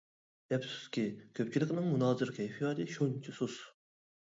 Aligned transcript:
ئەپسۇسكى، 0.55 1.03
كۆپچىلىكنىڭ 1.41 1.87
مۇنازىرە 1.93 2.37
كەيپىياتى 2.41 2.93
شۇنچە 2.99 3.41
سۇس. 3.41 3.65